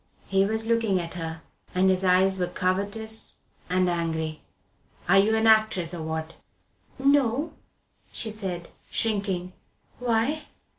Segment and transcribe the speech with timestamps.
[0.25, 1.43] He was looking at her,
[1.75, 3.35] and his eyes were covetous
[3.69, 4.41] and angry.
[5.07, 6.37] "Are you an actress, or what?"
[6.97, 7.53] "No,"
[8.11, 9.53] she said, shrinking.
[9.99, 10.45] "Why?"